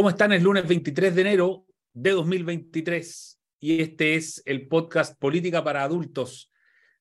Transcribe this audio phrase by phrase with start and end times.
[0.00, 0.32] ¿Cómo están?
[0.32, 6.50] Es lunes 23 de enero de 2023 y este es el podcast Política para Adultos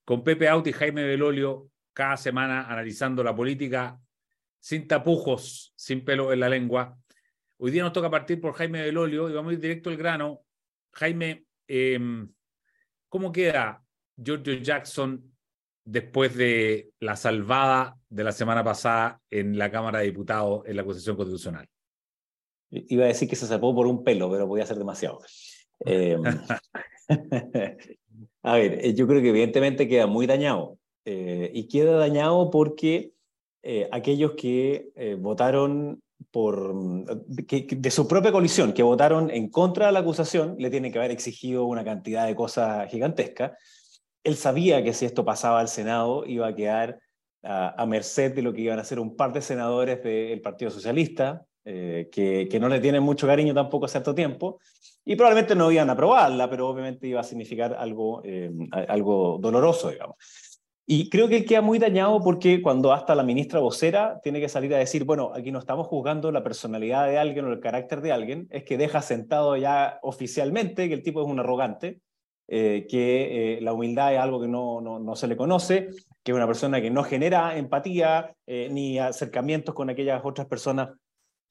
[0.04, 3.98] con Pepe Auti y Jaime Belolio cada semana analizando la política
[4.60, 7.00] sin tapujos, sin pelo en la lengua.
[7.56, 10.42] Hoy día nos toca partir por Jaime Belolio y vamos a ir directo al grano.
[10.92, 11.98] Jaime, eh,
[13.08, 13.82] ¿cómo queda
[14.18, 15.24] Giorgio Jackson
[15.86, 20.82] después de la salvada de la semana pasada en la Cámara de Diputados en la
[20.82, 21.66] acusación constitucional?
[22.72, 25.22] Iba a decir que se salvó por un pelo, pero podía ser demasiado.
[25.86, 26.18] Eh,
[28.44, 30.80] a ver, eh, yo creo que evidentemente queda muy dañado.
[31.06, 33.14] Eh, y queda dañado porque
[33.64, 36.76] eh, aquellos que eh, votaron por,
[37.48, 40.92] que, que de su propia coalición, que votaron en contra de la acusación, le tienen
[40.92, 43.54] que haber exigido una cantidad de cosas gigantescas.
[44.24, 47.00] Él sabía que si esto pasaba al Senado iba a quedar
[47.42, 50.70] a, a merced de lo que iban a hacer un par de senadores del Partido
[50.70, 54.60] Socialista, eh, que, no le tienen mucho cariño tampoco a cierto tiempo,
[55.06, 58.52] y probablemente no iban a aprobarla, pero obviamente iba a significar algo, eh,
[58.88, 60.16] algo doloroso, digamos.
[60.88, 64.74] Y creo que queda muy dañado porque cuando hasta la ministra vocera tiene que salir
[64.74, 68.14] a decir, bueno, aquí no estamos juzgando la personalidad de alguien o el carácter de
[68.14, 72.00] alguien, es que deja sentado ya oficialmente que el tipo es un arrogante,
[72.48, 75.90] eh, que la humildad es algo que no, no, no, se le conoce,
[76.24, 80.90] que es una persona que no genera empatía ni acercamientos con aquellas otras personas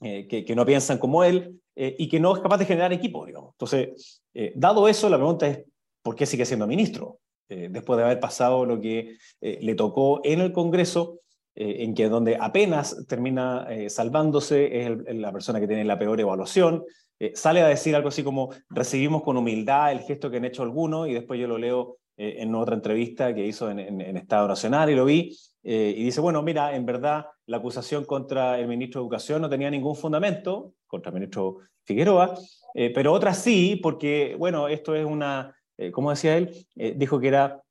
[0.00, 3.27] eh, que, no piensan como él eh, y que no es capaz de generar equipo,
[3.27, 3.54] digamos.
[3.54, 5.64] Entonces, eh, dado eso, la pregunta es,
[6.02, 7.18] ¿por qué sigue siendo ministro?
[7.50, 11.20] después de haber pasado lo que le tocó en el Congreso,
[11.55, 16.84] en que donde apenas termina salvándose es la persona que tiene la peor evaluación,
[17.33, 21.08] sale a decir algo así como, recibimos con humildad el gesto que han hecho algunos,
[21.08, 24.90] y después yo lo leo en otra entrevista que hizo en, en, en Estado Nacional
[24.90, 29.01] y lo vi, eh, y dice, bueno, mira, en verdad la acusación contra el ministro
[29.01, 32.39] de Educación no tenía ningún fundamento, contra el ministro Figueroa,
[32.74, 37.18] eh, pero otras sí, porque, bueno, esto es una, eh, como decía él, eh, dijo
[37.18, 37.63] que era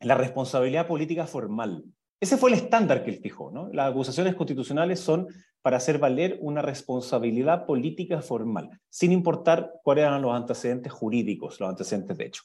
[0.00, 1.84] la responsabilidad política formal.
[2.20, 3.68] Ese fue el estándar que él fijó, ¿no?
[3.72, 5.26] Las acusaciones constitucionales son
[5.62, 11.70] para hacer valer una responsabilidad política formal, sin importar cuáles eran los antecedentes jurídicos, los
[11.70, 12.42] antecedentes de hecho.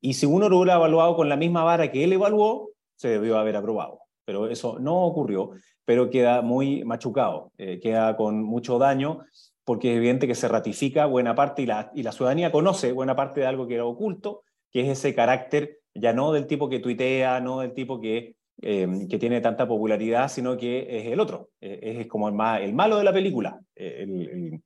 [0.00, 3.38] Y si uno lo hubiera evaluado con la misma vara que él evaluó, se debió
[3.38, 5.50] haber aprobado pero eso no ocurrió,
[5.84, 9.20] pero queda muy machucado, eh, queda con mucho daño,
[9.64, 13.14] porque es evidente que se ratifica buena parte y la, y la ciudadanía conoce buena
[13.14, 16.80] parte de algo que era oculto, que es ese carácter ya no del tipo que
[16.80, 21.50] tuitea, no del tipo que, eh, que tiene tanta popularidad, sino que es el otro,
[21.60, 22.34] eh, es como el,
[22.74, 23.60] malo de la película.
[23.74, 24.62] Eh, el, el,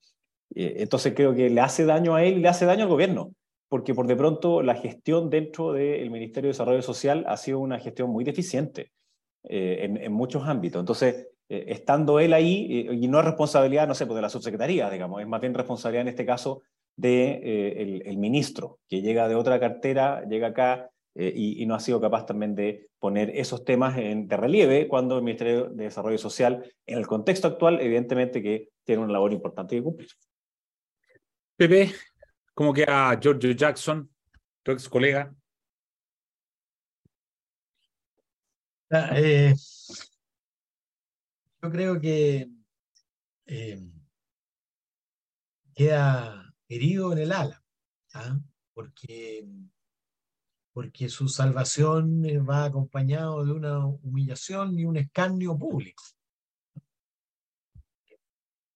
[0.56, 3.34] entonces creo que le hace daño a él y le hace daño al gobierno,
[3.68, 7.80] porque por de pronto la gestión dentro del Ministerio de Desarrollo Social ha sido una
[7.80, 8.92] gestión muy deficiente
[9.44, 10.80] eh, en, muchos ámbitos.
[10.80, 14.30] Entonces, eh, estando él ahí, eh, y no es responsabilidad, no sé, pues de la
[14.30, 16.62] subsecretaría, digamos, es más bien responsabilidad en este caso
[16.96, 21.80] de eh, el, ministro, que llega de otra cartera, llega acá y, y, no ha
[21.80, 26.68] sido capaz también de poner esos temas de relieve cuando el Ministerio de Desarrollo Social,
[26.86, 30.08] en el contexto actual, evidentemente que tiene una labor importante que cumplir.
[31.56, 31.92] Pepe,
[32.52, 34.10] ¿cómo queda George Jackson,
[34.64, 35.32] tu ex colega?
[38.90, 39.54] Eh,
[41.62, 42.48] yo creo que
[43.46, 43.80] eh,
[45.74, 47.64] queda herido en el ala,
[48.12, 48.38] ¿ah?
[48.74, 49.46] porque,
[50.72, 56.02] porque su salvación va acompañado de una humillación y un escarnio público.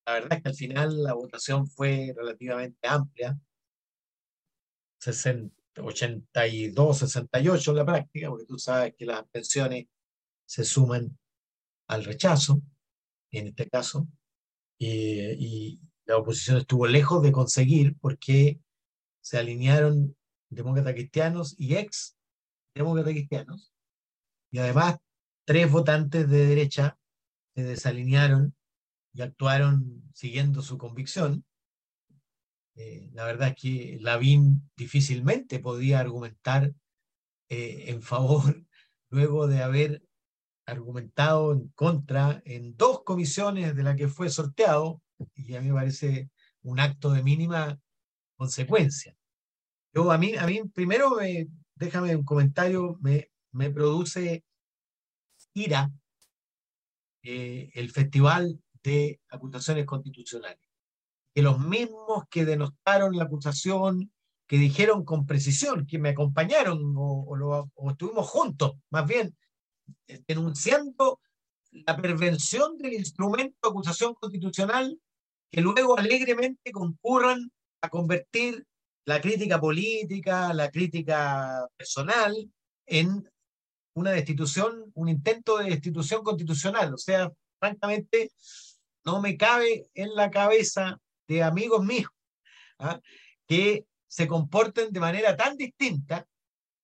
[0.07, 3.39] La verdad es que al final la votación fue relativamente amplia,
[5.01, 9.87] 60, 82, 68 en la práctica, porque tú sabes que las pensiones
[10.49, 11.19] se suman
[11.89, 12.63] al rechazo,
[13.31, 14.09] en este caso,
[14.79, 18.59] y, la oposición estuvo lejos de conseguir porque
[19.21, 20.17] se alinearon
[20.49, 22.17] demócratas cristianos y ex
[22.75, 23.75] demócratas cristianos,
[24.51, 24.97] y además
[25.45, 26.99] tres votantes de derecha
[27.55, 28.57] se desalinearon
[29.13, 31.45] y actuaron siguiendo su convicción.
[32.75, 36.73] Eh, la verdad es que Lavín difícilmente podía argumentar
[37.51, 38.65] eh, en favor
[39.11, 40.08] luego de haber
[40.69, 45.01] argumentado en contra en dos comisiones de la que fue sorteado,
[45.35, 46.31] y a mí me parece
[46.63, 47.81] un acto de mínima
[48.37, 49.17] consecuencia.
[49.95, 54.45] Yo, a mí, a mí primero, me, déjame un comentario, me, me produce
[55.55, 55.91] ira
[57.23, 60.69] eh, el Festival de Acusaciones Constitucionales.
[61.35, 64.13] Que los mismos que denostaron la acusación,
[64.47, 69.35] que dijeron con precisión, que me acompañaron o, o, lo, o estuvimos juntos, más bien,
[70.27, 71.21] denunciando
[71.71, 74.99] la pervención del instrumento de acusación constitucional,
[75.51, 77.51] que luego alegremente concurran
[77.81, 78.67] a convertir
[79.05, 82.51] la crítica política, la crítica personal
[82.87, 83.29] en
[83.95, 86.95] una destitución, un intento de destitución constitucional.
[86.95, 88.31] O sea, francamente,
[89.05, 92.11] no me cabe en la cabeza de amigos míos
[92.79, 93.01] ¿ah?
[93.47, 96.27] que se comporten de manera tan distinta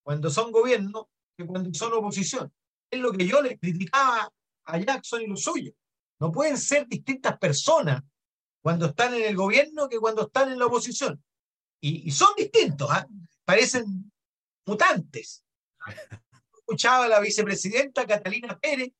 [0.02, 2.52] cuando son gobierno que cuando son oposición.
[2.94, 4.32] Es lo que yo le criticaba
[4.66, 5.72] a Jackson y lo suyo.
[6.20, 8.02] No pueden ser distintas personas
[8.62, 11.20] cuando están en el gobierno que cuando están en la oposición.
[11.80, 13.04] Y, son distintos, ¿ah?
[13.44, 14.10] parecen
[14.64, 15.44] mutantes.
[16.56, 18.92] Escuchaba a la vicepresidenta Catalina Pérez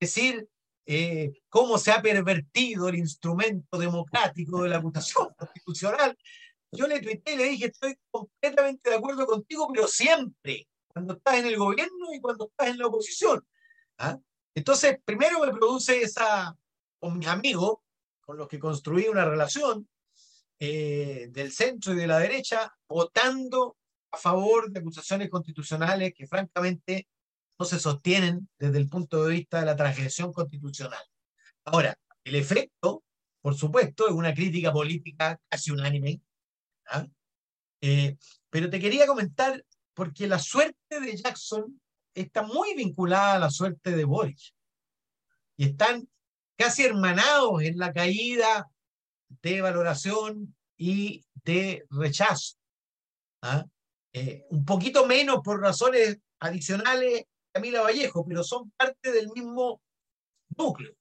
[0.00, 0.48] decir
[0.86, 6.16] eh, cómo se ha pervertido el instrumento democrático de la votación constitucional.
[6.72, 11.36] Yo le tuiteé y le dije, estoy completamente de acuerdo contigo, pero siempre, cuando estás
[11.36, 13.46] en el gobierno y cuando estás en la oposición.
[13.98, 14.18] ¿ah?
[14.54, 16.56] Entonces, primero me produce esa,
[16.98, 17.78] con mis amigos,
[18.20, 19.88] con los que construí una relación
[20.58, 23.76] eh, del centro y de la derecha, votando
[24.12, 27.08] a favor de acusaciones constitucionales que francamente
[27.58, 31.02] no se sostienen desde el punto de vista de la transgresión constitucional.
[31.64, 33.02] Ahora, el efecto,
[33.40, 36.20] por supuesto, es una crítica política casi unánime,
[36.86, 37.06] ¿ah?
[37.80, 38.16] eh,
[38.50, 41.80] pero te quería comentar, porque la suerte de Jackson
[42.14, 44.54] está muy vinculada a la suerte de Boris,
[45.56, 46.08] y están
[46.56, 48.68] casi hermanados en la caída
[49.42, 52.56] de valoración y de rechazo.
[53.42, 53.64] ¿ah?
[54.12, 59.80] Eh, un poquito menos por razones adicionales Camila Vallejo, pero son parte del mismo
[60.56, 60.94] núcleo.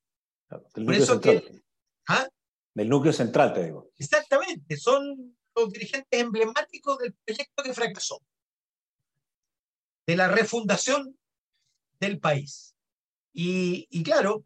[0.75, 1.63] Del núcleo, central.
[2.09, 2.27] ¿ah?
[2.73, 3.89] del núcleo central, te digo.
[3.97, 8.21] Exactamente, son los dirigentes emblemáticos del proyecto que fracasó,
[10.05, 11.17] de la refundación
[11.99, 12.75] del país.
[13.33, 14.45] Y, y claro,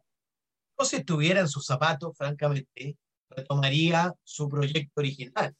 [0.78, 2.96] no si estuviera en sus zapatos, francamente,
[3.30, 5.54] retomaría su proyecto original.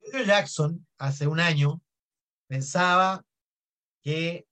[0.00, 1.80] Pedro Jackson, hace un año,
[2.46, 3.24] pensaba
[4.02, 4.46] que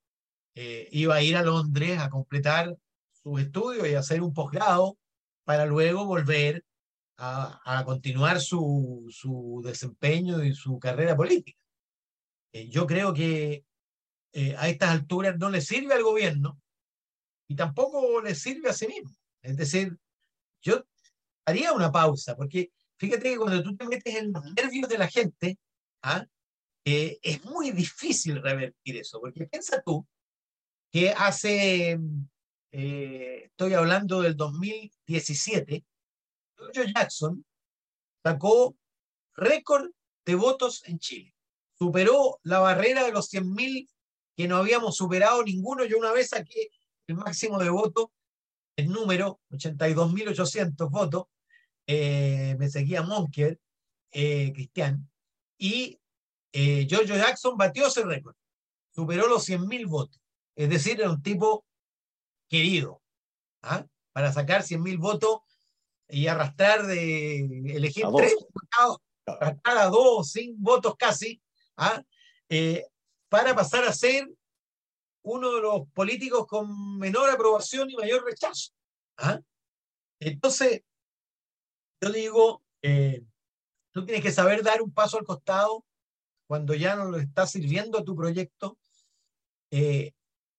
[0.54, 2.76] eh, iba a ir a Londres a completar
[3.12, 4.98] sus estudios y hacer un posgrado
[5.44, 6.64] para luego volver
[7.16, 11.58] a, continuar su, su, desempeño y su carrera política.
[12.52, 13.64] Eh, yo creo que
[14.34, 16.60] eh, a estas alturas no le sirve al gobierno
[17.48, 19.14] y tampoco le sirve a sí mismo.
[19.42, 19.96] Es decir,
[20.60, 20.84] yo
[21.46, 25.06] haría una pausa, porque fíjate que cuando tú te metes en los nervios de la
[25.06, 25.58] gente,
[26.02, 26.26] ¿ah?
[26.84, 30.06] es muy difícil revertir eso, porque piensa tú
[30.90, 31.98] que hace,
[32.72, 35.84] eh, estoy hablando del 2017,
[36.72, 37.44] George Jackson
[38.22, 38.76] sacó
[39.34, 39.90] récord
[40.24, 41.34] de votos en Chile.
[41.78, 43.88] Superó la barrera de los 100.000
[44.36, 45.84] que no habíamos superado ninguno.
[45.84, 46.70] Yo una vez saqué
[47.06, 48.06] el máximo de votos,
[48.76, 51.26] el número, 82.800 votos.
[51.86, 53.60] Eh, me seguía Monker,
[54.12, 55.08] eh, Cristian,
[55.58, 56.00] y
[56.52, 58.36] George Jackson batió ese récord.
[58.94, 60.20] Superó los 100.000 votos.
[60.54, 61.64] Es decir, era un tipo
[62.48, 63.02] querido.
[63.62, 63.84] ¿ah?
[64.12, 65.40] Para sacar 100.000 votos
[66.08, 67.40] y arrastrar de
[67.74, 68.36] elegir tres
[69.26, 71.40] arrastrar a dos, sin votos casi,
[71.76, 72.02] ¿ah?
[72.48, 72.84] Eh,
[73.34, 74.32] para pasar a ser
[75.22, 78.70] uno de los políticos con menor aprobación y mayor rechazo.
[79.16, 79.40] ¿ah?
[80.20, 80.82] Entonces,
[82.00, 83.24] yo digo, eh,
[83.90, 85.84] tú tienes que saber dar un paso al costado
[86.46, 88.78] cuando ya no lo está sirviendo a tu proyecto
[89.72, 90.12] eh,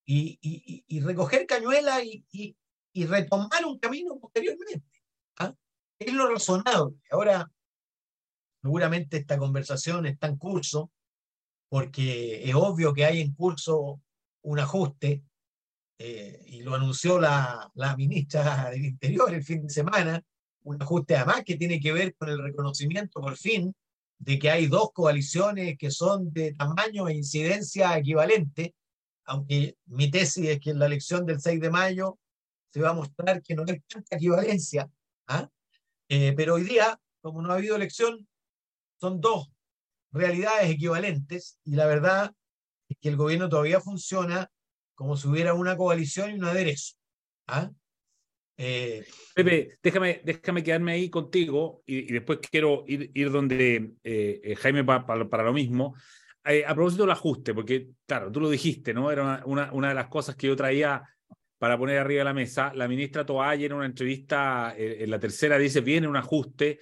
[0.05, 2.57] y, recoger cañuela y,
[3.05, 5.01] retomar un camino posteriormente.
[5.37, 5.55] ¿ah?
[5.97, 6.97] Es lo razonable.
[7.09, 7.49] Ahora,
[8.61, 10.91] seguramente esta conversación está en curso,
[11.69, 14.01] porque es obvio que hay en curso
[14.43, 15.23] un ajuste,
[15.97, 20.21] eh, y lo anunció la, la ministra del Interior el fin de semana,
[20.63, 23.73] un ajuste además que tiene que ver con el reconocimiento por fin
[24.17, 28.75] de que hay dos coaliciones que son de tamaño e incidencia equivalente,
[29.25, 32.19] aunque mi tesis es que en la elección del 6 de mayo
[32.71, 34.89] se va a mostrar que no hay tanta equivalencia,
[35.27, 35.49] ¿ah?
[36.09, 38.27] Eh, pero hoy día, como no ha habido elección,
[38.99, 39.49] son dos
[40.15, 42.31] realidades equivalentes y la verdad
[42.89, 44.49] es que el gobierno todavía funciona
[44.93, 46.95] como si hubiera una coalición y un aderezo.
[47.47, 47.69] ¿ah?
[48.57, 54.83] Eh, Pepe, déjame, déjame quedarme ahí contigo y, después quiero ir, ir donde eh, Jaime
[54.85, 55.95] para lo mismo.
[56.47, 59.11] Eh, a propósito del ajuste, porque claro, tú lo dijiste, ¿no?
[59.11, 61.01] Era una, una, de las cosas que yo traía
[61.57, 62.71] para poner arriba de la mesa.
[62.75, 66.79] La ministra Toalla en una entrevista, eh, en la tercera, dice, viene un ajuste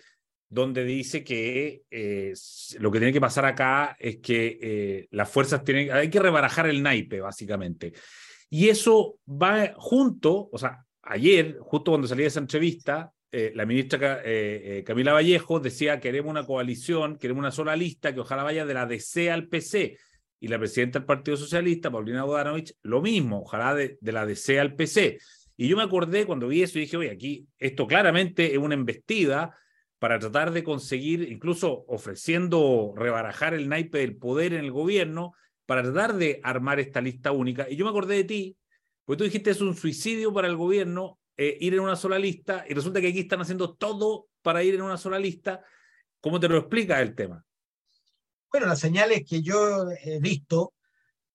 [0.54, 2.34] donde dice que eh,
[2.80, 6.84] lo que tiene que pasar acá es que las fuerzas tienen, hay que rebarajar el
[6.84, 7.94] naipe, básicamente.
[8.50, 13.66] Y eso va junto, o sea, ayer, justo cuando salí de esa entrevista, eh, la
[13.66, 18.64] ministra eh, Camila Vallejo decía queremos una coalición, queremos una sola lista que ojalá vaya
[18.64, 19.98] de la DC al PC.
[20.40, 24.60] Y la presidenta del Partido Socialista, Paulina Bodanovich, lo mismo, ojalá de, de la DC
[24.60, 25.18] al PC.
[25.58, 28.76] Y yo me acordé cuando vi eso y dije, oye, aquí esto claramente es una
[28.76, 29.58] embestida
[30.04, 35.32] para tratar de conseguir, incluso ofreciendo rebarajar el naipe del poder en el gobierno,
[35.66, 37.70] para tratar de armar esta lista única.
[37.70, 38.58] Y yo me acordé de ti,
[39.06, 42.66] porque tú dijiste es un suicidio para el gobierno eh, ir en una sola lista,
[42.68, 45.64] y resulta que aquí están haciendo todo para ir en una sola lista.
[46.20, 47.46] ¿Cómo te lo explica el tema?
[48.52, 50.74] Bueno, las señales que yo he visto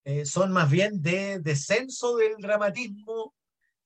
[0.05, 3.35] eh, son más bien de descenso del dramatismo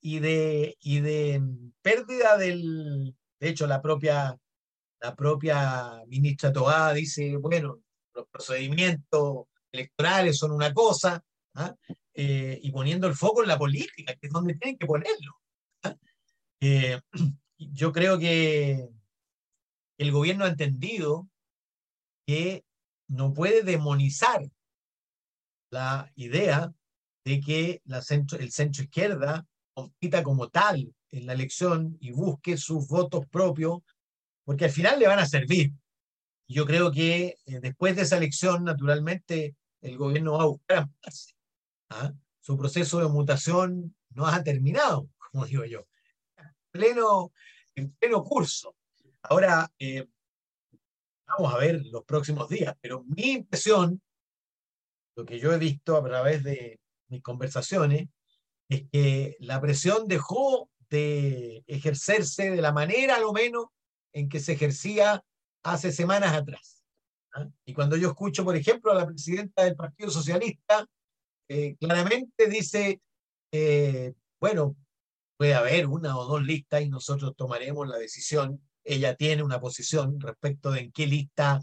[0.00, 1.40] y de, y de
[1.82, 4.36] pérdida del, de hecho, la propia,
[5.02, 7.80] la propia ministra Togada dice, bueno,
[8.14, 11.22] los procedimientos electorales son una cosa,
[11.54, 11.74] ¿ah?
[12.14, 15.40] eh, y poniendo el foco en la política, que es donde tienen que ponerlo.
[15.82, 15.96] ¿ah?
[16.60, 17.00] Eh,
[17.58, 18.88] yo creo que
[19.98, 21.28] el gobierno ha entendido
[22.24, 22.64] que
[23.08, 24.48] no puede demonizar
[25.70, 26.72] la idea
[27.24, 32.56] de que la centro, el centro izquierda compita como tal en la elección y busque
[32.56, 33.80] sus votos propios,
[34.44, 35.72] porque al final le van a servir.
[36.48, 40.88] Yo creo que eh, después de esa elección, naturalmente, el gobierno va a buscar
[41.90, 42.12] ¿ah?
[42.40, 45.86] Su proceso de mutación no ha terminado, como digo yo.
[46.36, 47.32] En pleno,
[47.74, 48.74] en pleno curso.
[49.22, 50.06] Ahora, eh,
[51.26, 54.02] vamos a ver los próximos días, pero mi impresión,
[55.16, 58.08] lo que yo he visto a través de mis conversaciones,
[58.68, 63.66] es que la presión dejó de ejercerse de la manera, a lo menos,
[64.12, 65.24] en que se ejercía
[65.62, 66.82] hace semanas atrás.
[67.34, 67.48] ¿ah?
[67.64, 70.86] Y cuando yo escucho, por ejemplo, a la presidenta del Partido Socialista,
[71.48, 73.00] eh, claramente dice,
[73.52, 74.76] eh, bueno,
[75.36, 78.62] puede haber una o dos listas y nosotros tomaremos la decisión.
[78.84, 81.60] Ella tiene una posición respecto de en qué lista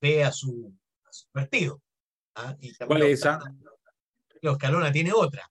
[0.00, 0.74] ve a su,
[1.30, 1.82] partido.
[2.34, 2.56] ¿ah?
[2.60, 3.38] Y ¿Cuál es esa?
[4.40, 5.48] Los Calona tiene otra.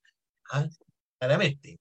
[0.51, 0.67] ¿ah?
[1.19, 1.79] claramente.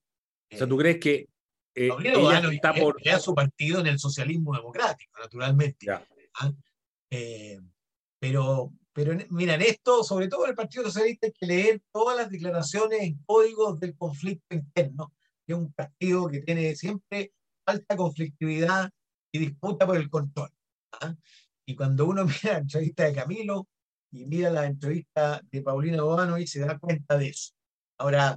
[0.52, 1.29] O sea, ¿tú crees que
[1.74, 2.96] eh, ella está por...
[2.96, 5.86] Crea su partido en el socialismo democrático, naturalmente.
[5.90, 6.52] ¿ah?
[7.10, 7.58] Eh,
[8.18, 12.16] pero, pero mira, en esto, sobre todo en el Partido Socialista, hay que leer todas
[12.16, 15.12] las declaraciones en códigos del conflicto interno,
[15.46, 17.32] que es un partido que tiene siempre
[17.66, 18.90] alta conflictividad
[19.32, 20.50] y disputa por el control.
[21.00, 21.14] ¿ah?
[21.66, 23.68] Y cuando uno mira la entrevista de Camilo
[24.12, 27.52] y mira la entrevista de Paulina Bobano, y se da cuenta de eso.
[27.96, 28.36] Ahora,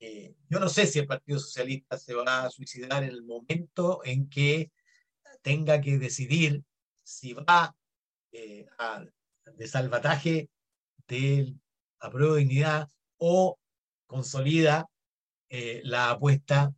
[0.00, 4.00] eh, yo no sé si el Partido Socialista se va a suicidar en el momento
[4.02, 4.72] en que
[5.42, 6.64] tenga que decidir
[7.02, 7.76] si va
[8.32, 9.04] eh, a,
[9.54, 10.48] de salvataje
[11.06, 11.60] del
[11.98, 12.88] apruebo de dignidad
[13.18, 13.58] o
[14.06, 14.86] consolida
[15.50, 16.74] eh, la apuesta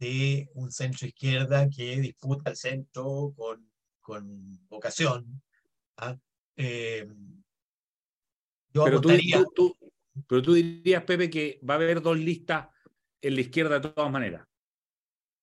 [0.00, 3.70] de un centro izquierda que disputa el centro con,
[4.00, 5.40] con vocación.
[5.98, 6.18] ¿ah?
[8.72, 9.76] yo Pero tú,
[10.26, 12.68] pero tú dirías, Pepe, que va a haber dos listas
[13.20, 14.46] en la izquierda de todas maneras.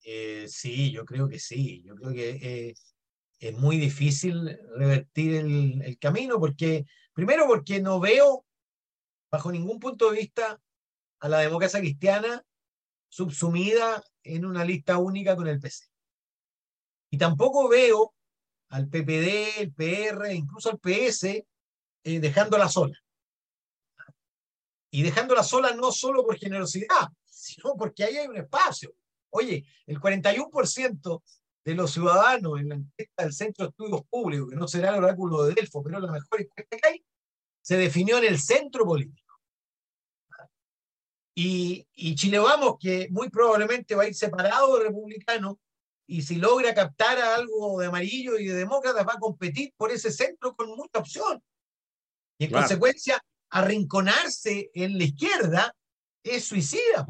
[0.02, 1.82] Eh, sí, yo creo que sí.
[1.84, 2.74] Yo creo que eh,
[3.38, 8.44] es muy difícil revertir el, camino, porque, primero, porque no veo,
[9.30, 10.60] bajo ningún punto de vista,
[11.20, 12.44] a la democracia cristiana
[13.08, 15.86] subsumida en una lista única con el PC.
[17.10, 18.14] Y tampoco veo
[18.68, 23.03] al PPD, el PR, incluso al PS, eh, dejándola sola
[24.94, 28.94] y dejándola sola no solo por generosidad, sino porque ahí hay un espacio.
[29.30, 31.22] Oye, el 41%
[31.64, 35.02] de los ciudadanos en la encuesta del Centro de Estudios Públicos, que no será el
[35.02, 37.04] oráculo de Delfo, pero la mejor encuesta que hay,
[37.60, 39.34] se definió en el centro político.
[41.34, 45.58] Y, y Chile Vamos, que muy probablemente va a ir separado de republicano,
[46.06, 49.90] y si logra captar a algo de amarillo y de demócratas, va a competir por
[49.90, 51.42] ese centro con mucha opción.
[52.38, 53.20] Y en consecuencia,
[53.50, 55.74] arrinconarse en la izquierda
[56.22, 57.06] es suicida.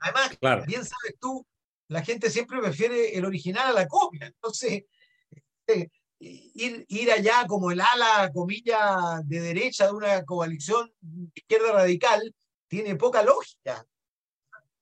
[0.00, 1.46] Además, bien sabes tú,
[1.88, 4.26] la gente siempre prefiere el original a la copia.
[4.26, 4.84] Entonces,
[5.30, 10.92] este, ir, ir allá como el ala, comilla, de derecha de una coalición
[11.34, 12.34] izquierda radical
[12.68, 13.86] tiene poca lógica.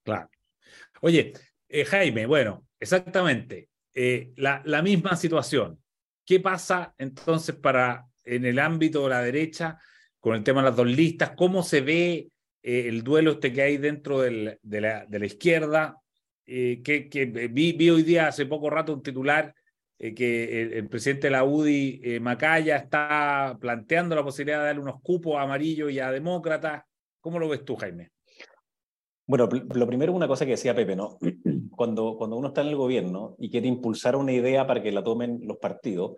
[0.02, 0.28] Claro.
[1.00, 1.32] Oye,
[1.68, 3.68] eh, Jaime, bueno, exactamente.
[3.94, 5.82] Eh, la, la misma situación.
[6.24, 9.78] ¿Qué pasa entonces para en el ámbito de la derecha?
[10.22, 12.30] Con el tema de las dos listas, cómo se ve
[12.62, 16.00] eh, el duelo este que hay dentro de, la, izquierda,
[16.46, 19.52] eh, que, vi, hoy día hace poco rato un titular
[19.98, 25.00] eh, que el, presidente de la UDI, Macaya, está planteando la posibilidad de darle unos
[25.02, 26.84] cupos a amarillo y a demócratas.
[27.20, 28.12] ¿Cómo lo ves tú, Jaime?
[29.26, 31.18] Bueno, lo primero, una cosa que decía Pepe, ¿no?
[31.76, 35.02] cuando, cuando uno está en el gobierno y quiere impulsar una idea para que la
[35.02, 36.12] tomen los partidos,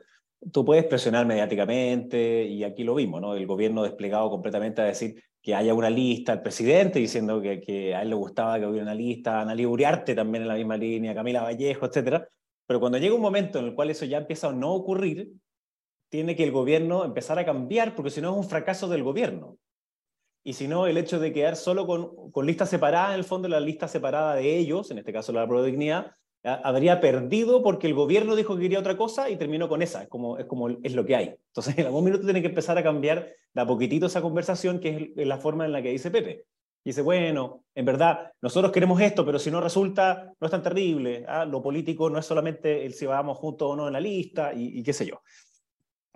[0.52, 3.34] tú puedes presionar mediáticamente, y aquí lo vimos, ¿no?
[3.34, 8.02] El gobierno desplegado completamente a decir que haya una lista, el presidente diciendo que, a
[8.02, 11.42] él le gustaba que hubiera una lista, Ana Uriarte también en la misma línea, Camila
[11.42, 12.26] Vallejo, etcétera.
[12.66, 15.32] Pero cuando llega un momento en el cual eso ya empieza a no ocurrir,
[16.08, 19.58] tiene que el gobierno empezar a cambiar, porque si no es un fracaso del gobierno.
[20.44, 23.48] Y si no, el hecho de quedar solo con, con listas separadas, en el fondo
[23.48, 26.12] la lista separada de ellos, en este caso la prueba de dignidad,
[26.44, 30.08] habría perdido porque el gobierno dijo que quería otra cosa y terminó con esa, es
[30.08, 31.34] como es, como, es lo que hay.
[31.48, 35.12] Entonces, en algún minuto tiene que empezar a cambiar de a poquitito esa conversación, que
[35.16, 36.44] es la forma en la que dice Pepe.
[36.84, 41.24] dice, bueno, en verdad, nosotros queremos esto, pero si no resulta, no es tan terrible.
[41.26, 41.46] ¿ah?
[41.46, 44.82] Lo político no es solamente el si vamos juntos o no en la lista y,
[44.82, 45.22] qué sé yo.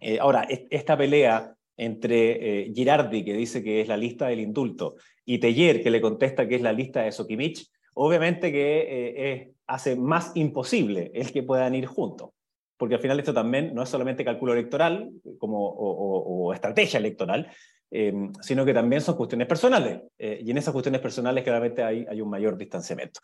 [0.01, 4.97] Eh, ahora, esta pelea entre eh, Girardi, que dice que es la lista del indulto,
[5.25, 9.97] y Teller, que le contesta que es la lista de Sokimich, obviamente que eh, hace
[9.97, 12.31] más imposible el que puedan ir juntos.
[12.77, 17.51] Porque al final esto también no es solamente cálculo electoral como, o, estrategia electoral,
[17.91, 20.01] eh, sino que también son cuestiones personales.
[20.19, 23.21] Eh, y en esas cuestiones personales claramente hay, un mayor distanciamiento.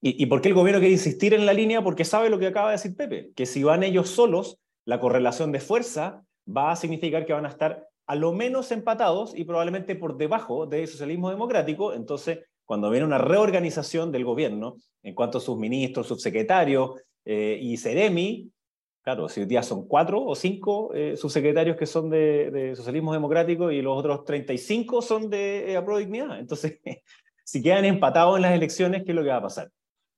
[0.00, 1.82] ¿Y, ¿Y por qué el gobierno quiere insistir en la línea?
[1.82, 5.52] Porque sabe lo que acaba de decir Pepe, que si van ellos solos, la correlación
[5.52, 9.94] de fuerza va a significar que van a estar a lo menos empatados y probablemente
[9.94, 15.40] por debajo del socialismo democrático, entonces cuando viene una reorganización del gobierno en cuanto a
[15.40, 18.52] sus ministros, subsecretarios eh, y Ceremi,
[19.00, 23.70] claro, si hoy día son cuatro o cinco eh, subsecretarios que son de, socialismo democrático
[23.70, 26.38] y los otros 35 son de eh, Dignidad.
[26.38, 26.78] Entonces,
[27.42, 29.70] si quedan empatados en las elecciones, ¿qué es lo que va a pasar?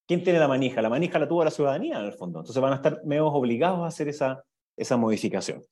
[0.09, 0.83] ¿Quién tiene la manija?
[0.83, 2.41] La manija la tuvo la ciudadanía, en el fondo.
[2.41, 4.43] Entonces van a estar medio obligados a hacer esa,
[4.77, 5.63] esa modificación.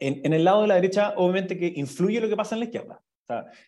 [0.00, 3.02] En, el lado de la derecha, obviamente que influye lo que pasa en la izquierda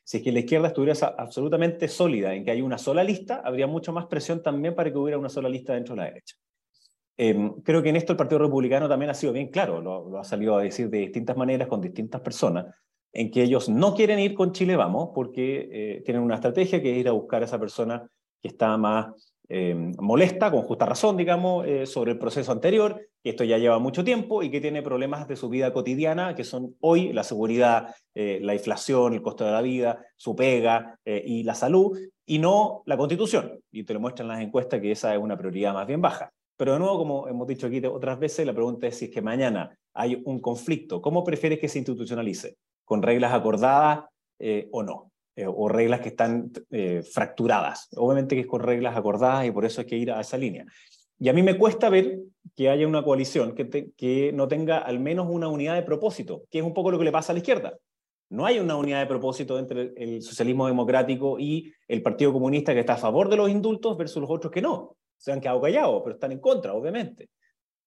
[0.04, 3.66] si es que la izquierda estuviera absolutamente sólida en que hay una sola lista, habría
[3.66, 6.36] mucho más presión también para que hubiera una sola lista dentro de la derecha.
[7.16, 10.24] Em, creo que en esto el Partido Republicano también ha sido bien claro, lo, ha
[10.24, 12.74] salido a decir de distintas maneras con distintas personas,
[13.12, 16.92] en que ellos no quieren ir con Chile Vamos porque eh, tienen una estrategia que
[16.92, 18.08] es ir a buscar a esa persona
[18.40, 23.30] que está más eh, molesta, con justa razón, digamos, eh, sobre el proceso anterior, que
[23.30, 26.76] esto ya lleva mucho tiempo y que tiene problemas de su vida cotidiana, que son
[26.78, 31.56] hoy la seguridad, eh, la inflación, el costo de la vida, su pega y la
[31.56, 33.58] salud, y no la constitución.
[33.72, 36.30] Y te lo muestran las encuestas que esa es una prioridad más bien baja.
[36.56, 39.20] Pero de nuevo, como hemos dicho aquí otras veces, la pregunta es si es que
[39.20, 42.56] mañana hay un conflicto, ¿cómo prefieres que se institucionalice?
[42.84, 44.04] ¿Con reglas acordadas
[44.70, 45.09] o no?
[45.36, 47.88] Eh, o reglas que están eh, fracturadas.
[47.96, 50.66] Obviamente que es con reglas acordadas y por eso hay que ir a esa línea.
[51.20, 52.18] Y a mí me cuesta ver
[52.56, 56.58] que haya una coalición que, que no tenga al menos una unidad de propósito, que
[56.58, 57.78] es un poco lo que le pasa a la izquierda.
[58.28, 62.80] No hay una unidad de propósito entre el socialismo democrático y el Partido Comunista que
[62.80, 64.96] está a favor de los indultos versus los otros que no.
[65.16, 67.28] Se han quedado callados, pero están en contra, obviamente.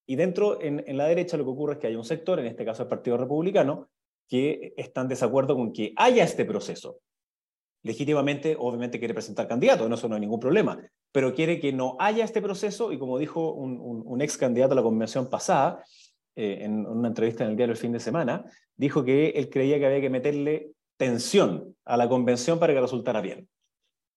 [0.06, 2.46] Y dentro, en, en la derecha, lo que ocurre es que hay un sector, en
[2.46, 3.90] este caso el Partido Republicano,
[4.28, 6.98] que están de desacuerdo con que haya este proceso
[7.84, 10.80] legítimamente, obviamente quiere presentar candidato, no, eso no hay ningún problema,
[11.12, 14.82] pero quiere que no haya este proceso y como dijo un, ex candidato a la
[14.82, 15.84] convención pasada,
[16.34, 18.44] eh, en una entrevista en el diario el fin de semana,
[18.74, 23.20] dijo que él creía que había que meterle tensión a la convención para que resultara
[23.20, 23.48] bien.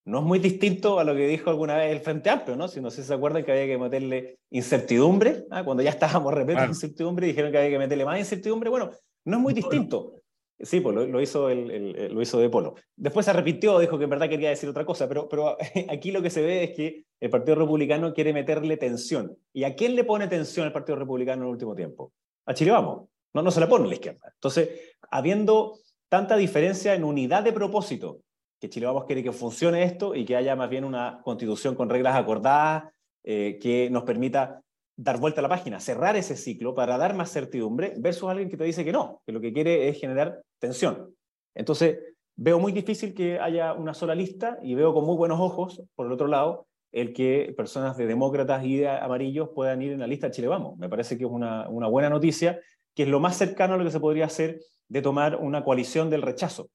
[0.05, 2.69] No es muy distinto a lo que dijo alguna vez el Frente Amplio, ¿no?
[2.69, 5.65] Si no sé si se acuerdan que había que meterle incertidumbre, ¿ah?
[5.65, 6.71] cuando ya estábamos repetiendo claro.
[6.71, 8.69] incertidumbre, dijeron que había que meterle más incertidumbre.
[8.69, 8.91] Bueno,
[9.25, 10.13] no es muy distinto.
[10.59, 12.75] Sí, pues lo, hizo el, lo hizo De Polo.
[12.95, 15.55] Después se arrepintió, dijo que en verdad quería decir otra cosa, pero, pero
[15.89, 19.37] aquí lo que se ve es que el Partido Republicano quiere meterle tensión.
[19.53, 22.11] ¿Y a quién le pone tensión el Partido Republicano en el último tiempo?
[22.45, 23.07] A Chile Vamos.
[23.33, 24.31] No, no se la pone a la izquierda.
[24.33, 25.77] Entonces, habiendo
[26.09, 28.21] tanta diferencia en unidad de propósito,
[28.59, 31.89] que Chile Vamos quiere que funcione esto y que haya más bien una constitución con
[31.89, 32.85] reglas acordadas
[33.23, 34.61] eh, que nos permita
[34.97, 38.57] dar vuelta a la página, cerrar ese ciclo para dar más certidumbre versus alguien que
[38.57, 41.15] te dice que no, que lo que quiere es generar tensión.
[41.53, 41.99] Entonces,
[42.35, 46.07] veo muy difícil que haya una sola lista y veo con muy buenos ojos, por
[46.07, 50.07] el otro lado, el que personas de demócratas y de amarillos puedan ir en la
[50.07, 50.77] lista Chile Vamos.
[50.77, 52.59] Me parece que es una, buena noticia,
[52.95, 56.09] que es lo más cercano a lo que se podría hacer de tomar una coalición
[56.09, 56.69] del rechazo.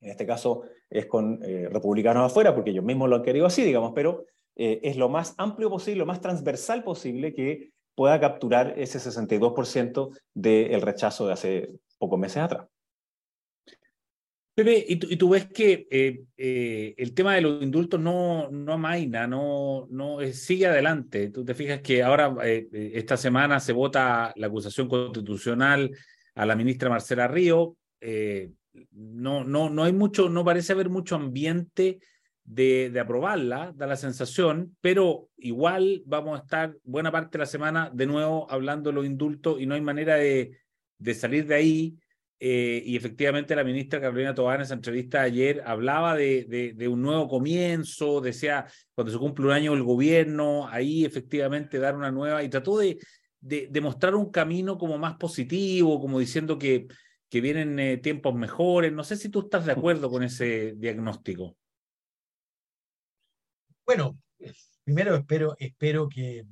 [0.00, 3.64] En este caso es con eh, republicanos afuera, porque ellos mismos lo han querido así,
[3.64, 4.24] digamos, pero
[4.56, 10.10] eh, es lo más amplio posible, lo más transversal posible que pueda capturar ese 62%
[10.34, 12.66] del rechazo de hace pocos meses atrás.
[14.54, 19.26] Pepe, y tú, ves que eh, eh, el tema de los indultos no, no amaina,
[19.26, 21.30] no, no sigue adelante.
[21.30, 25.90] Tú te fijas que ahora, esta semana, se vota la acusación constitucional
[26.34, 27.76] a la ministra Marcela Río.
[28.92, 32.00] no, no, no hay mucho, no parece haber mucho ambiente
[32.44, 37.90] de, aprobarla, da la sensación, pero igual vamos a estar buena parte de la semana
[37.92, 40.58] de nuevo hablando de los indultos y no hay manera de,
[40.98, 41.96] de salir de ahí.
[42.42, 47.02] Eh, y efectivamente la ministra Carolina Tobán en esa entrevista ayer hablaba de, de, un
[47.02, 52.42] nuevo comienzo, decía cuando se cumple un año el gobierno, ahí efectivamente dar una nueva,
[52.42, 52.98] y trató de,
[53.40, 56.86] de, mostrar un camino como más positivo, como diciendo que,
[57.28, 58.90] que vienen eh, tiempos mejores.
[58.90, 61.56] No sé si tú estás de acuerdo con ese diagnóstico.
[63.90, 64.16] Bueno,
[64.84, 66.46] primero espero, espero que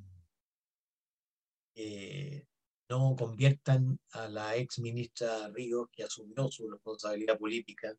[2.88, 7.94] no conviertan a la ex ministra Ríos, que asumió su responsabilidad política,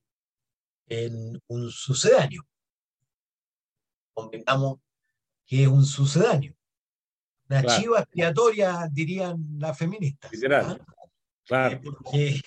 [0.88, 2.46] en un sucedáneo.
[4.14, 4.82] Convengamos
[5.46, 6.54] que es un sucedáneo.
[7.48, 10.34] Una chiva expiatoria, dirían las feministas.
[10.52, 10.78] ¿ah?
[11.46, 11.78] Claro.
[11.78, 12.42] Eh, porque,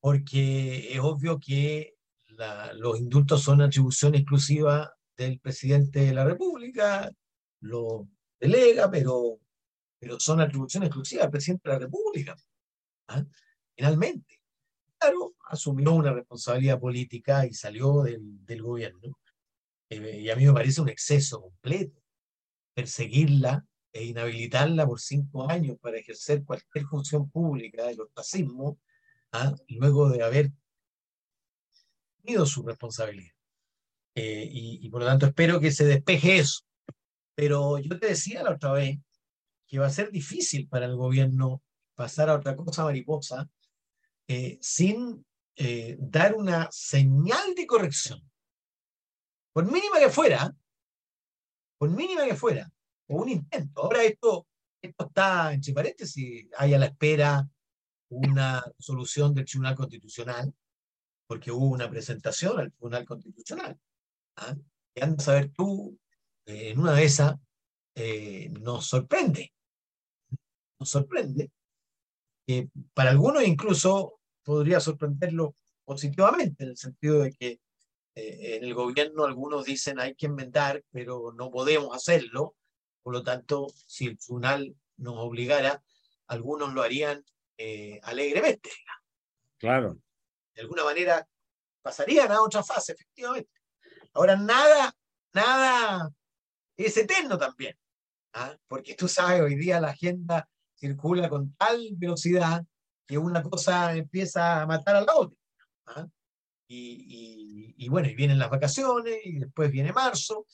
[0.00, 1.94] porque, es obvio que
[2.74, 7.10] los indultos son atribución exclusiva del presidente de la República,
[7.60, 8.08] lo
[8.40, 9.40] delega, pero,
[9.98, 12.36] pero son atribuciones exclusivas del presidente de la República.
[13.08, 13.24] ¿ah?
[13.76, 14.40] Finalmente.
[14.98, 19.18] Claro, asumió una responsabilidad política y salió del, gobierno.
[19.90, 22.00] Eh, y a mí me parece un exceso completo
[22.74, 28.78] perseguirla e inhabilitarla por cinco años para ejercer cualquier función pública del ostracismo,
[29.32, 29.54] ¿ah?
[29.68, 30.50] luego de haber
[32.22, 33.33] tenido su responsabilidad.
[34.14, 36.62] Eh, y, por lo tanto espero que se despeje eso.
[37.34, 38.98] Pero yo te decía la otra vez
[39.66, 41.62] que va a ser difícil para el gobierno
[41.94, 43.48] pasar a otra cosa mariposa
[44.28, 45.24] eh, sin
[45.56, 48.20] eh, dar una señal de corrección.
[49.52, 50.54] Por mínima que fuera,
[51.78, 52.70] por mínima que fuera,
[53.08, 53.82] o un intento.
[53.82, 54.46] Ahora esto,
[54.80, 57.48] esto está, entre paréntesis, hay a la espera
[58.08, 60.52] una solución del Tribunal Constitucional,
[61.26, 63.78] porque hubo una presentación al Tribunal Constitucional.
[64.36, 64.56] ¿Ah?
[64.94, 65.98] Y anda a saber tú,
[66.46, 67.34] eh, en una de esas,
[67.94, 69.52] eh, nos sorprende.
[70.78, 71.50] Nos sorprende.
[72.46, 77.60] que para algunos incluso podría sorprenderlo positivamente, en el sentido de que
[78.14, 82.54] eh, en el gobierno algunos dicen hay que enmendar, pero no podemos hacerlo.
[83.02, 85.82] Por lo tanto, si el tribunal nos obligara,
[86.26, 87.24] algunos lo harían
[88.02, 88.70] alegremente.
[89.58, 89.98] Claro.
[90.54, 91.26] De alguna manera
[91.80, 93.50] pasarían a otra fase, efectivamente.
[94.14, 94.94] Ahora, nada,
[95.32, 96.08] nada
[96.76, 97.76] es eterno también,
[98.32, 98.56] ¿ah?
[98.68, 102.64] porque tú sabes, hoy día la agenda circula con tal velocidad
[103.06, 105.36] que una cosa empieza a matar a la otra.
[105.86, 106.06] ¿ah?
[106.68, 110.46] Y, bueno, y vienen las vacaciones y después viene marzo,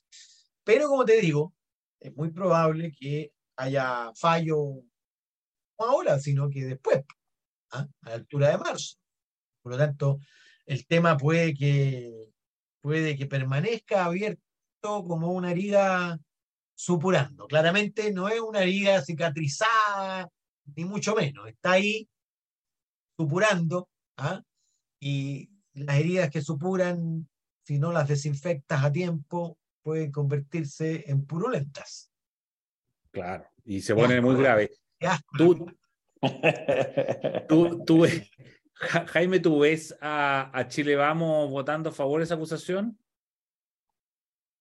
[0.64, 1.55] pero como te digo,
[2.01, 4.83] es muy probable que haya fallo
[5.79, 7.05] no ahora, sino que después,
[7.73, 7.87] ¿ah?
[8.03, 8.96] a la altura de marzo.
[9.62, 10.18] Por lo tanto,
[10.64, 12.30] el tema puede que
[12.81, 14.40] puede que permanezca abierto
[14.83, 16.19] como una herida
[16.75, 17.47] supurando.
[17.47, 20.29] Claramente no es una herida cicatrizada,
[20.77, 21.49] ni mucho menos.
[21.49, 22.09] Está ahí
[23.16, 24.43] supurando, ¿ah?
[24.99, 27.29] y las heridas que supuran,
[27.64, 32.11] si no las desinfectas a tiempo, pueden convertirse en purulentas.
[33.11, 34.71] Claro, y se pone muy grave.
[35.38, 35.66] Tú,
[37.49, 38.07] tú, tú,
[38.81, 42.99] Jaime, ¿tú ves a, Chile Vamos votando a favor de esa acusación?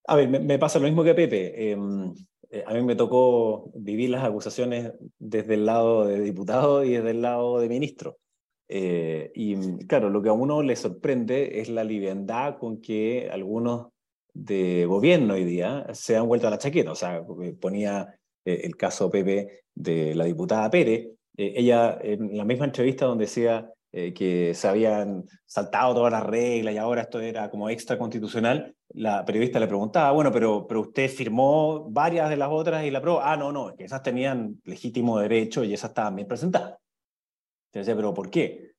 [0.05, 1.71] A ver, me, pasa lo mismo que Pepe.
[1.71, 2.13] Em,
[2.49, 7.11] eh, a mí me tocó vivir las acusaciones desde el lado de diputado y desde
[7.11, 8.17] el lado de ministro.
[8.67, 13.87] Eh, y claro, lo que a uno le sorprende es la liviandad con que algunos
[14.33, 16.91] de gobierno hoy día se han vuelto a la chaqueta.
[16.91, 17.23] O sea,
[17.59, 21.07] ponía eh, el caso Pepe de la diputada Pérez.
[21.37, 26.75] ella, en la misma entrevista donde decía, eh, que se habían saltado todas las reglas
[26.75, 31.09] y ahora esto era como extra constitucional, la periodista le preguntaba, bueno, pero, pero usted
[31.09, 33.21] firmó varias de las otras y la aprobó.
[33.21, 36.77] Ah, no, no, que esas tenían legítimo derecho y esas estaban bien presentadas.
[37.71, 38.73] Entonces, pero ¿por qué?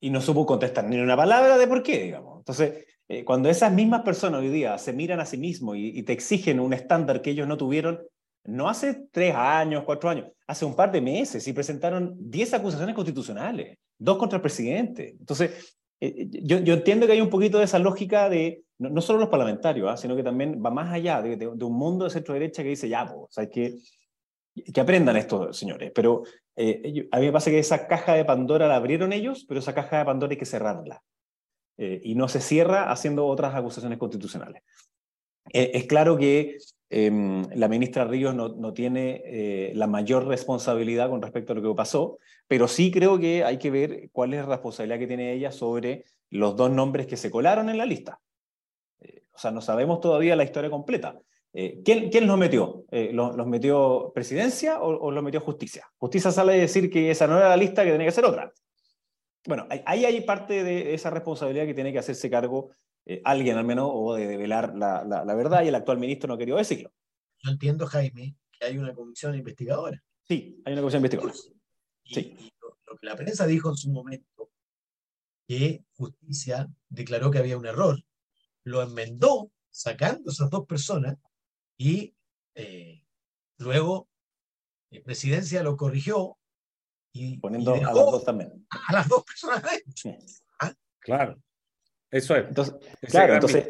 [0.00, 2.38] Y no supo contestar ni una palabra de por qué, digamos.
[2.38, 6.02] Entonces, eh, cuando esas mismas personas hoy día se miran a sí mismos y, y
[6.02, 8.00] te exigen un estándar que ellos no tuvieron,
[8.44, 12.94] no hace tres años, cuatro años, hace un par de meses y presentaron diez acusaciones
[12.94, 15.16] constitucionales dos contra el presidente.
[15.20, 19.20] Entonces, eh, yo, yo, entiendo que hay un poquito de esa lógica de, no, solo
[19.20, 19.96] los parlamentarios, ¿ah?
[19.96, 23.06] sino que también va más allá de, de, un mundo de centro-derecha que dice, ya,
[23.06, 23.78] pues, hay que,
[24.72, 25.92] que aprendan estos señores.
[25.94, 26.22] Pero
[26.56, 29.74] eh, a mí me pasa que esa caja de Pandora la abrieron ellos, pero esa
[29.74, 31.02] caja de Pandora hay que cerrarla.
[31.76, 34.62] Eh, y no se cierra haciendo otras acusaciones constitucionales.
[35.52, 36.56] es claro que
[36.92, 41.62] Em, la ministra Ríos no, no tiene eh, la mayor responsabilidad con respecto a lo
[41.62, 45.32] que pasó, pero sí creo que hay que ver cuál es la responsabilidad que tiene
[45.32, 48.20] ella sobre los dos nombres que se colaron en la lista.
[49.00, 51.16] Eh, O sea, no sabemos todavía la historia completa.
[51.52, 52.84] Eh, ¿quién, ¿quién, los metió?
[52.90, 55.88] Eh, ¿los, metió presidencia o, o, los metió justicia?
[55.96, 58.52] Justicia sale a decir que esa no era la lista, que tenía que ser otra.
[59.46, 62.70] Bueno, ahí hay parte de esa responsabilidad que tiene que hacerse cargo
[63.06, 66.38] eh, alguien al menos, o de develar la, la, verdad, y el actual ministro no
[66.38, 66.92] quería decirlo.
[67.38, 70.02] Yo entiendo, Jaime, que hay una comisión investigadora.
[70.28, 71.34] Sí, hay una comisión investigadora.
[72.04, 72.52] Y, sí.
[72.60, 74.50] lo, que la prensa dijo en su momento,
[75.46, 78.00] que justicia declaró que había un error,
[78.64, 81.16] lo enmendó sacando esas dos personas
[81.76, 82.14] y
[82.54, 83.04] eh,
[83.58, 84.08] luego
[84.90, 86.36] la eh, presidencia lo corrigió
[87.12, 88.66] y poniendo a las dos también.
[88.88, 89.64] A las dos personas.
[90.60, 90.72] ¿Ah?
[91.00, 91.40] Claro.
[92.10, 92.48] Eso es.
[92.48, 93.68] Entonces, claro, entonces,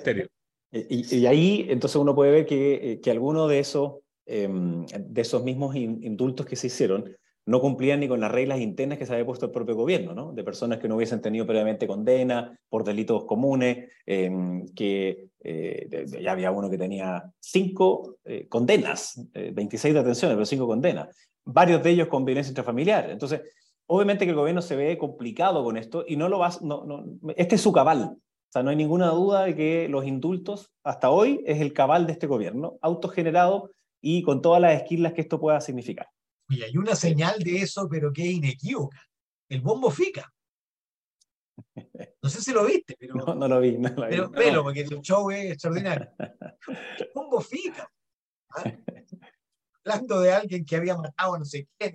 [0.73, 3.95] y, y, ahí entonces uno puede ver que, eh, que algunos de esos,
[4.27, 8.99] em, de esos mismos indultos que se hicieron no cumplían ni con las reglas internas
[8.99, 10.33] que se había puesto el propio gobierno, ¿no?
[10.33, 16.33] De personas que no hubiesen tenido previamente condena por delitos comunes, em, que eh, ya
[16.33, 21.09] había uno que tenía cinco eh, condenas, 26 detenciones, pero cinco condenas,
[21.45, 23.11] varios de ellos con violencia intrafamiliar.
[23.11, 23.41] Entonces,
[23.87, 27.05] obviamente que el gobierno se ve complicado con esto y no lo va, no, no,
[27.37, 28.17] este es su cabal,
[28.51, 32.09] o sea, no hay ninguna duda de que los indultos hasta hoy es el cabal
[32.09, 36.09] de este gobierno, autogenerado y con todas las esquilas que esto pueda significar.
[36.49, 39.01] Y hay una señal de eso, pero que es inequívoca.
[39.49, 40.35] El bombo fica.
[42.21, 43.15] No sé si lo viste, pero.
[43.25, 43.79] No, no lo vi.
[43.79, 46.11] No lo pero velo, porque el show es extraordinario.
[46.19, 47.89] El bombo fica.
[48.57, 48.65] ¿ah?
[49.85, 51.95] Hablando de alguien que había matado a no sé quién,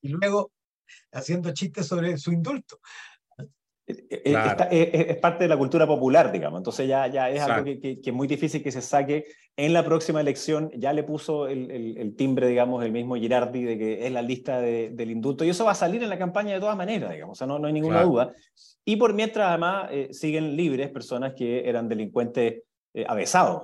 [0.00, 0.50] y luego
[1.12, 2.80] haciendo chistes sobre su indulto.
[4.10, 6.58] Eh, eh, es, parte de la cultura popular, digamos.
[6.58, 9.26] Entonces ya, ya es algo que, es muy difícil que se saque.
[9.56, 14.06] En la próxima elección ya le puso el, timbre, digamos, el mismo Girardi de que
[14.06, 15.44] es la lista del indulto.
[15.44, 17.36] Y eso va a salir en la campaña de todas maneras, digamos.
[17.36, 18.32] O sea, no, no hay ninguna duda.
[18.84, 22.62] Y por mientras, además, eh, siguen libres personas que eran delincuentes
[22.94, 23.06] eh,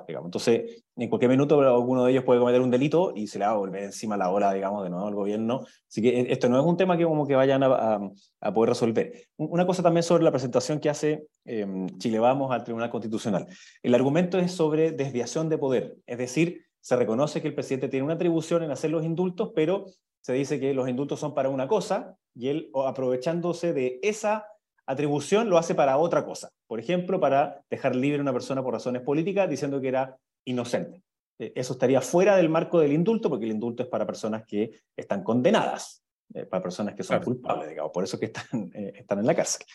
[0.08, 0.26] digamos.
[0.26, 3.52] Entonces, en cualquier minuto alguno de ellos puede cometer un delito y se le va
[3.52, 5.60] a volver encima la ola, digamos, de nuevo al gobierno.
[5.88, 8.00] Así que eh, esto no es un tema que como que vayan a,
[8.40, 9.12] a, poder resolver.
[9.36, 11.66] Una cosa también sobre la presentación que hace eh,
[11.98, 13.46] Chile Vamos al Tribunal Constitucional.
[13.82, 18.04] El argumento es sobre desviación de poder, es decir, se reconoce que el presidente tiene
[18.04, 19.86] una atribución en hacer los indultos, pero
[20.20, 24.46] se dice que los indultos son para una cosa y él, aprovechándose de esa
[24.88, 26.50] atribución lo hace para otra cosa.
[26.66, 31.02] Por ejemplo, para dejar libre a una persona por razones políticas diciendo que era inocente.
[31.38, 34.80] Eh, eso estaría fuera del marco del indulto, porque el indulto es para personas que
[34.96, 36.02] están condenadas,
[36.34, 39.34] eh, para personas que son culpables, digamos, por eso que están, eh, están en la
[39.34, 39.66] cárcel.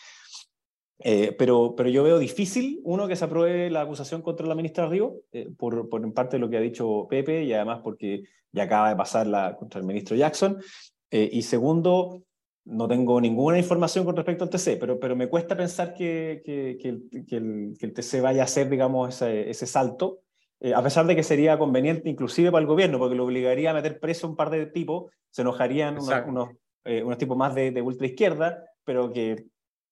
[1.38, 5.20] pero, pero yo veo difícil, uno, que se apruebe la acusación contra la ministra Río,
[5.56, 8.88] por, por en parte de lo que ha dicho Pepe y además porque ya acaba
[8.88, 10.60] de pasar la contra el ministro Jackson.
[11.10, 12.24] y segundo,
[12.64, 16.78] no tengo ninguna información con respecto al TC, pero, pero me cuesta pensar que, que,
[16.80, 20.20] que, el, que el, TC vaya a hacer, digamos, ese, ese salto,
[20.60, 23.74] eh, a pesar de que sería conveniente inclusive para el gobierno, porque lo obligaría a
[23.74, 26.50] meter preso un par de tipos, se enojarían unos,
[26.84, 29.46] eh, unos, tipos más de, de ultra izquierda, pero que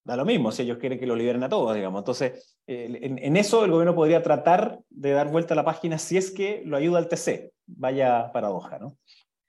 [0.04, 2.00] da lo mismo si ellos quieren que lo liberen a todos, digamos.
[2.00, 6.16] Entonces, en, en, eso el gobierno podría tratar de dar vuelta a la página si
[6.16, 7.52] es que lo ayuda al TC.
[7.66, 8.96] Vaya paradoja, ¿no?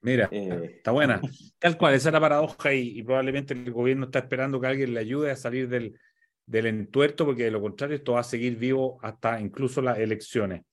[0.04, 1.20] Mira, eh, está buena.
[1.60, 5.00] Tal cual, esa es la paradoja y, probablemente el gobierno está esperando que alguien le
[5.00, 5.98] ayude a salir del,
[6.46, 10.64] del entuerto, porque de lo contrario esto va a seguir vivo hasta incluso las elecciones.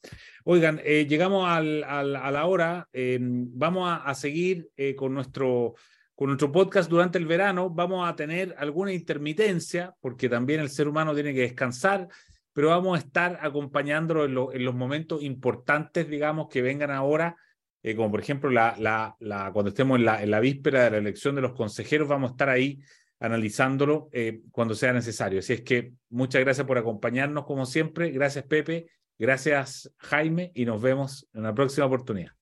[0.45, 5.15] Oigan, eh, llegamos al, al, a la hora, em, vamos a, a seguir eh, con,
[5.15, 5.75] nuestro,
[6.17, 10.89] con nuestro podcast durante el verano, vamos a tener alguna intermitencia, porque también el ser
[10.89, 12.09] humano tiene que descansar,
[12.53, 17.37] pero vamos a estar acompañándolo en, en los momentos importantes, digamos, que vengan ahora
[17.83, 20.91] eh, como por ejemplo la, la, la, cuando estemos en la, en la víspera de
[20.91, 22.81] la elección de los consejeros, vamos a estar ahí
[23.19, 25.41] analizándolo eh, cuando sea necesario.
[25.41, 28.11] Así es que muchas gracias por acompañarnos como siempre.
[28.11, 28.87] Gracias Pepe,
[29.19, 32.33] gracias Jaime y nos vemos en la próxima oportunidad.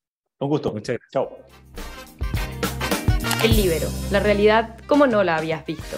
[0.40, 0.72] Un gusto.
[0.72, 1.11] Muchas gracias.
[1.12, 1.38] Chao.
[3.44, 5.96] El libero, la realidad como no la habías visto.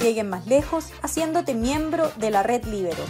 [0.00, 3.04] lleguen más lejos haciéndote miembro de la red Libero.